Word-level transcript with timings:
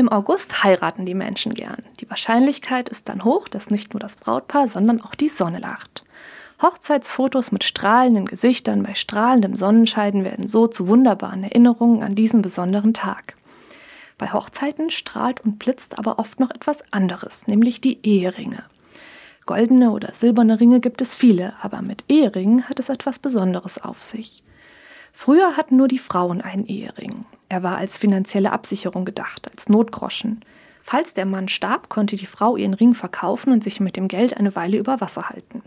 Im 0.00 0.08
August 0.08 0.64
heiraten 0.64 1.04
die 1.04 1.12
Menschen 1.12 1.52
gern. 1.52 1.82
Die 2.00 2.08
Wahrscheinlichkeit 2.08 2.88
ist 2.88 3.10
dann 3.10 3.22
hoch, 3.22 3.48
dass 3.48 3.68
nicht 3.68 3.92
nur 3.92 4.00
das 4.00 4.16
Brautpaar, 4.16 4.66
sondern 4.66 5.02
auch 5.02 5.14
die 5.14 5.28
Sonne 5.28 5.58
lacht. 5.58 6.04
Hochzeitsfotos 6.62 7.52
mit 7.52 7.64
strahlenden 7.64 8.24
Gesichtern 8.24 8.82
bei 8.82 8.94
strahlendem 8.94 9.54
Sonnenschein 9.54 10.24
werden 10.24 10.48
so 10.48 10.68
zu 10.68 10.88
wunderbaren 10.88 11.44
Erinnerungen 11.44 12.02
an 12.02 12.14
diesen 12.14 12.40
besonderen 12.40 12.94
Tag. 12.94 13.36
Bei 14.16 14.32
Hochzeiten 14.32 14.88
strahlt 14.88 15.42
und 15.42 15.58
blitzt 15.58 15.98
aber 15.98 16.18
oft 16.18 16.40
noch 16.40 16.50
etwas 16.50 16.82
anderes, 16.94 17.46
nämlich 17.46 17.82
die 17.82 17.98
Eheringe. 18.02 18.64
Goldene 19.44 19.90
oder 19.90 20.14
silberne 20.14 20.60
Ringe 20.60 20.80
gibt 20.80 21.02
es 21.02 21.14
viele, 21.14 21.52
aber 21.60 21.82
mit 21.82 22.04
Eheringen 22.08 22.70
hat 22.70 22.78
es 22.78 22.88
etwas 22.88 23.18
Besonderes 23.18 23.76
auf 23.76 24.02
sich. 24.02 24.42
Früher 25.12 25.58
hatten 25.58 25.76
nur 25.76 25.88
die 25.88 25.98
Frauen 25.98 26.40
einen 26.40 26.64
Ehering. 26.64 27.19
Er 27.50 27.64
war 27.64 27.78
als 27.78 27.98
finanzielle 27.98 28.52
Absicherung 28.52 29.04
gedacht, 29.04 29.50
als 29.50 29.68
Notgroschen. 29.68 30.40
Falls 30.82 31.14
der 31.14 31.26
Mann 31.26 31.48
starb, 31.48 31.88
konnte 31.88 32.14
die 32.14 32.26
Frau 32.26 32.56
ihren 32.56 32.74
Ring 32.74 32.94
verkaufen 32.94 33.52
und 33.52 33.64
sich 33.64 33.80
mit 33.80 33.96
dem 33.96 34.06
Geld 34.06 34.36
eine 34.36 34.54
Weile 34.54 34.78
über 34.78 35.00
Wasser 35.00 35.28
halten. 35.28 35.62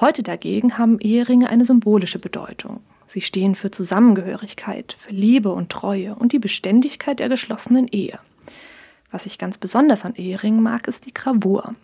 Heute 0.00 0.24
dagegen 0.24 0.78
haben 0.78 0.98
Eheringe 0.98 1.48
eine 1.48 1.64
symbolische 1.64 2.18
Bedeutung. 2.18 2.80
Sie 3.06 3.20
stehen 3.20 3.54
für 3.54 3.70
Zusammengehörigkeit, 3.70 4.96
für 4.98 5.12
Liebe 5.12 5.52
und 5.52 5.70
Treue 5.70 6.16
und 6.16 6.32
die 6.32 6.40
Beständigkeit 6.40 7.20
der 7.20 7.28
geschlossenen 7.28 7.86
Ehe. 7.86 8.18
Was 9.12 9.26
ich 9.26 9.38
ganz 9.38 9.58
besonders 9.58 10.04
an 10.04 10.16
Eheringen 10.16 10.60
mag, 10.60 10.88
ist 10.88 11.06
die 11.06 11.14
Gravur. 11.14 11.76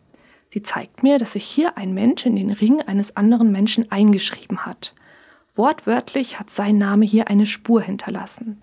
Sie 0.50 0.62
zeigt 0.62 1.04
mir, 1.04 1.18
dass 1.18 1.34
sich 1.34 1.44
hier 1.44 1.78
ein 1.78 1.94
Mensch 1.94 2.26
in 2.26 2.34
den 2.34 2.50
Ring 2.50 2.82
eines 2.82 3.16
anderen 3.16 3.52
Menschen 3.52 3.88
eingeschrieben 3.92 4.66
hat. 4.66 4.94
Wortwörtlich 5.54 6.40
hat 6.40 6.50
sein 6.50 6.76
Name 6.76 7.04
hier 7.04 7.28
eine 7.28 7.46
Spur 7.46 7.82
hinterlassen. 7.82 8.60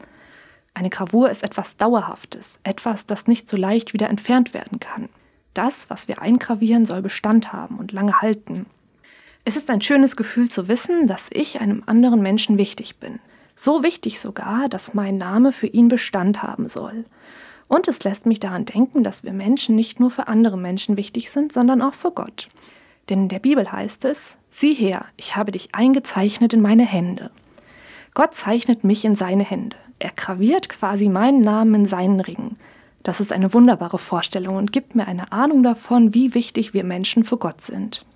Eine 0.79 0.89
Gravur 0.89 1.29
ist 1.29 1.43
etwas 1.43 1.75
Dauerhaftes, 1.75 2.57
etwas, 2.63 3.05
das 3.05 3.27
nicht 3.27 3.49
so 3.49 3.57
leicht 3.57 3.91
wieder 3.91 4.07
entfernt 4.09 4.53
werden 4.53 4.79
kann. 4.79 5.09
Das, 5.53 5.89
was 5.89 6.07
wir 6.07 6.21
eingravieren, 6.21 6.85
soll 6.85 7.01
Bestand 7.01 7.51
haben 7.51 7.79
und 7.79 7.91
lange 7.91 8.21
halten. 8.21 8.65
Es 9.43 9.57
ist 9.57 9.69
ein 9.69 9.81
schönes 9.81 10.15
Gefühl 10.15 10.49
zu 10.49 10.69
wissen, 10.69 11.05
dass 11.05 11.29
ich 11.33 11.59
einem 11.59 11.83
anderen 11.85 12.21
Menschen 12.21 12.57
wichtig 12.57 12.95
bin. 12.95 13.19
So 13.57 13.83
wichtig 13.83 14.21
sogar, 14.21 14.69
dass 14.69 14.93
mein 14.93 15.17
Name 15.17 15.51
für 15.51 15.67
ihn 15.67 15.89
Bestand 15.89 16.43
haben 16.43 16.69
soll. 16.69 17.03
Und 17.67 17.89
es 17.89 18.05
lässt 18.05 18.25
mich 18.25 18.39
daran 18.39 18.63
denken, 18.63 19.03
dass 19.03 19.25
wir 19.25 19.33
Menschen 19.33 19.75
nicht 19.75 19.99
nur 19.99 20.11
für 20.11 20.29
andere 20.29 20.57
Menschen 20.57 20.95
wichtig 20.95 21.29
sind, 21.29 21.51
sondern 21.51 21.81
auch 21.81 21.93
für 21.93 22.11
Gott. 22.11 22.47
Denn 23.09 23.23
in 23.23 23.27
der 23.27 23.39
Bibel 23.39 23.69
heißt 23.69 24.05
es, 24.05 24.37
sieh 24.47 24.75
her, 24.75 25.07
ich 25.17 25.35
habe 25.35 25.51
dich 25.51 25.75
eingezeichnet 25.75 26.53
in 26.53 26.61
meine 26.61 26.85
Hände. 26.85 27.31
Gott 28.19 28.35
zeichnet 28.35 28.83
mich 28.83 29.05
in 29.05 29.15
seine 29.15 29.45
Hände. 29.45 29.77
Er 29.97 30.11
graviert 30.13 30.67
quasi 30.67 31.07
meinen 31.07 31.39
Namen 31.39 31.73
in 31.73 31.85
seinen 31.85 32.19
Ring. 32.19 32.57
Das 33.01 33.21
ist 33.21 33.31
eine 33.31 33.53
wunderbare 33.53 33.97
Vorstellung 33.97 34.57
und 34.57 34.73
gibt 34.73 34.93
mir 34.93 35.07
eine 35.07 35.31
Ahnung 35.31 35.63
davon, 35.63 36.13
wie 36.13 36.33
wichtig 36.33 36.73
wir 36.73 36.83
Menschen 36.83 37.23
für 37.23 37.37
Gott 37.37 37.61
sind. 37.61 38.03